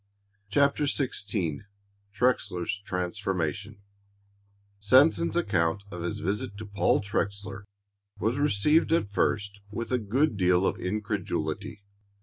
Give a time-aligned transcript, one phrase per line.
[0.49, 1.59] CHAPTER XVI
[2.11, 3.83] TREXLER'S TRANSFORMATION
[4.79, 7.65] Sanson's account of his visit to Paul Trexler
[8.17, 11.83] was received at first with a good deal of incredulity.